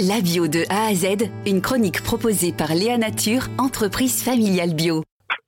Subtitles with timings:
[0.00, 5.04] La bio de A à Z, une chronique proposée par Léa Nature, entreprise familiale bio.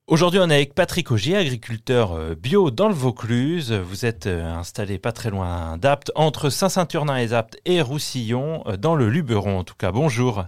[0.07, 3.73] Aujourd'hui, on est avec Patrick Augier, agriculteur euh, bio dans le Vaucluse.
[3.73, 8.77] Vous êtes euh, installé pas très loin d'Apt, entre Saint-Saturnin et Apt et Roussillon, euh,
[8.77, 9.91] dans le Luberon en tout cas.
[9.91, 10.45] Bonjour.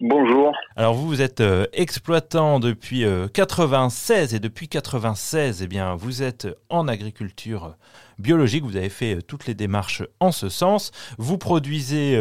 [0.00, 0.50] Bonjour.
[0.74, 3.04] Alors vous, vous êtes exploitant depuis
[3.34, 7.76] 96 et depuis 96, eh bien, vous êtes en agriculture
[8.18, 8.64] biologique.
[8.64, 10.90] Vous avez fait toutes les démarches en ce sens.
[11.18, 12.18] Vous produisez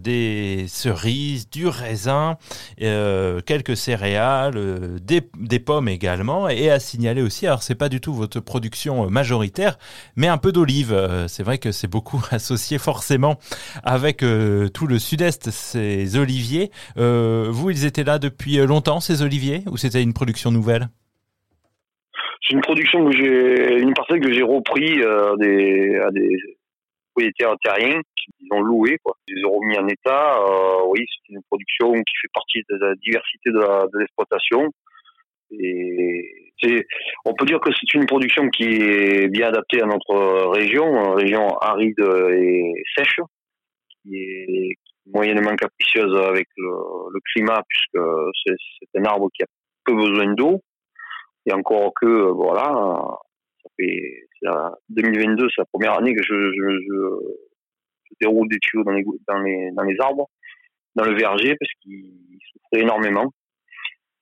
[0.00, 2.36] des cerises, du raisin,
[2.78, 6.48] quelques céréales, des, des, pommes également.
[6.48, 9.78] Et à signaler aussi, alors c'est pas du tout votre production majoritaire,
[10.16, 11.26] mais un peu d'olives.
[11.28, 13.38] C'est vrai que c'est beaucoup associé forcément
[13.82, 16.70] avec tout le sud-est, ces oliviers.
[16.96, 20.88] vous, ils étaient là depuis longtemps, ces oliviers, ou c'était une production nouvelle?
[22.42, 26.36] C'est une production que j'ai, une parcelle que j'ai repris euh, des, à des
[27.12, 29.14] propriétaires terriens qui ont loué, quoi.
[29.26, 30.38] Ils ont remis en état.
[30.38, 34.70] Euh, oui, c'est une production qui fait partie de la diversité de, l'exploitation.
[35.50, 36.86] Et c'est,
[37.24, 41.48] on peut dire que c'est une production qui est bien adaptée à notre région, région
[41.58, 43.20] aride et sèche,
[44.02, 44.74] qui est
[45.06, 46.70] moyennement capricieuse avec le,
[47.12, 48.06] le climat, puisque
[48.44, 49.46] c'est, c'est un arbre qui a
[49.84, 50.60] peu besoin d'eau.
[51.48, 52.66] Et encore que, euh, voilà,
[53.62, 54.28] ça fait,
[54.90, 59.38] 2022, c'est la première année que je, je, je, déroule des tuyaux dans les, dans
[59.38, 60.28] les, dans les arbres,
[60.94, 63.32] dans le verger, parce qu'il souffrait énormément.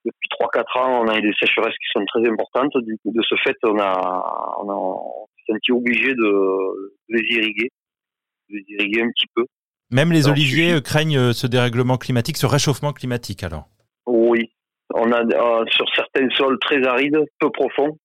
[0.05, 2.71] Depuis 3-4 ans, on a eu des sécheresses qui sont très importantes.
[2.83, 4.99] Du coup, de ce fait, on a, on a
[5.47, 7.71] senti obligé de les irriguer,
[8.49, 9.45] de les irriguer un petit peu.
[9.91, 13.67] Même les oliviers craignent euh, ce dérèglement climatique, ce réchauffement climatique alors?
[15.07, 17.97] On a euh, sur certains sols très arides, peu profonds,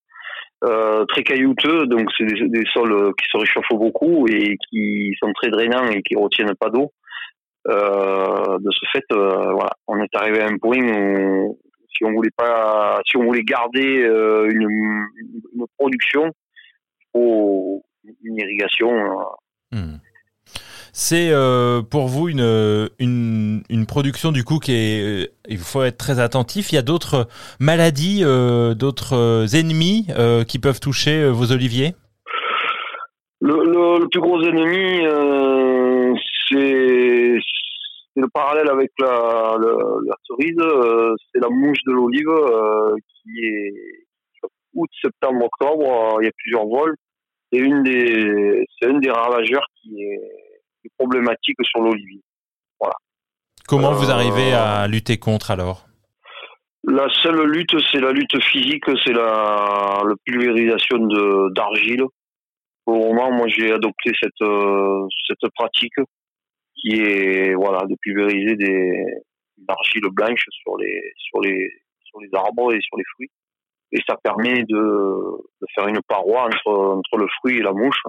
[0.65, 5.51] euh, très caillouteux, donc c'est des, sols qui se réchauffent beaucoup et qui sont très
[5.51, 6.93] drainants et qui retiennent pas d'eau.
[7.69, 11.59] Euh, de ce fait, voilà, on est arrivé à un point où
[11.95, 14.09] si on voulait pas, si on voulait garder
[14.51, 15.07] une,
[15.79, 16.31] production,
[17.01, 17.85] il faut
[18.25, 18.91] une irrigation.
[20.95, 25.97] C'est euh, pour vous une, une, une, production du coup qui est, il faut être
[25.97, 26.71] très attentif.
[26.71, 31.95] Il y a d'autres maladies, euh, d'autres ennemis euh, qui peuvent toucher vos oliviers?
[33.41, 36.15] Le, plus gros ennemi, euh,
[36.49, 37.39] c'est
[38.15, 42.29] le parallèle avec la, la, cerise, c'est la mouche de l'olive
[43.23, 43.73] qui est
[44.75, 46.19] août, septembre, octobre.
[46.21, 46.97] il y a plusieurs vols.
[47.53, 50.21] Et une des, c'est un des ravageurs qui est
[50.99, 52.23] problématique sur l'olivier.
[52.81, 52.95] Voilà.
[53.69, 55.87] Comment vous arrivez à euh, lutter contre alors?
[56.85, 60.99] La seule lutte, c'est la lutte physique, c'est la, la pulvérisation
[61.55, 62.05] d'argile.
[62.87, 65.95] Au moment, moi, j'ai adopté cette, euh, cette pratique
[66.75, 69.05] qui est voilà de pulvériser des
[69.69, 71.71] argiles blanches sur les sur les
[72.05, 73.31] sur les arbres et sur les fruits
[73.93, 74.75] et ça permet de,
[75.61, 78.03] de faire une paroi entre entre le fruit et la mouche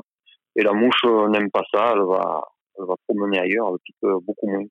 [0.55, 2.41] et la mouche n'aime pas ça elle va
[2.78, 3.81] va promener ailleurs avec
[4.25, 4.66] beaucoup moins.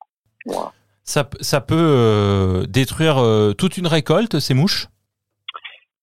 [0.45, 0.71] Voilà.
[1.03, 4.87] Ça, ça peut euh, détruire euh, toute une récolte, ces mouches?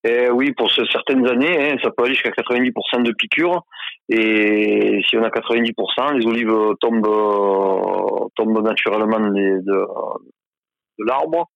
[0.04, 3.62] Eh oui, pour certaines années, hein, ça peut aller jusqu'à 90% de piqûres.
[4.08, 11.50] Et si on a 90%, les olives tombent, tombent naturellement de, de, l'arbre.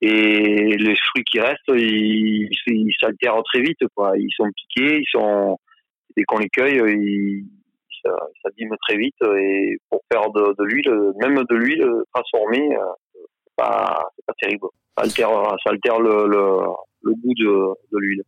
[0.00, 3.80] Et les fruits qui restent, ils, ils s'altèrent très vite.
[3.94, 4.12] Quoi.
[4.16, 5.58] Ils sont piqués, ils sont,
[6.16, 7.46] dès qu'on les cueille, ils,
[8.02, 8.10] ça,
[8.42, 13.54] ça dîme très vite et pour faire de, l'huile, même de l'huile transformée, euh, c'est
[13.56, 14.66] pas, pas terrible.
[14.96, 15.30] Ça altère,
[15.64, 18.22] ça altère le, le, goût de, de l'huile.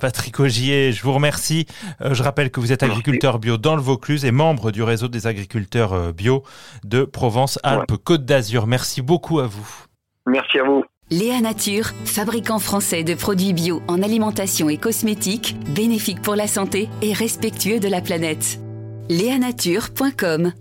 [0.00, 1.66] Patrick Augier, je vous remercie.
[2.00, 5.08] Euh, je rappelle que vous êtes agriculteur bio dans le Vaucluse et membre du réseau
[5.08, 6.42] des agriculteurs euh, bio
[6.84, 8.66] de Provence-Alpes-Côte d'Azur.
[8.66, 9.86] Merci beaucoup à vous.
[10.26, 10.84] Merci à vous.
[11.10, 16.88] Léa Nature, fabricant français de produits bio en alimentation et cosmétiques, bénéfique pour la santé
[17.00, 18.60] et respectueux de la planète.
[19.08, 20.52] Léanature.com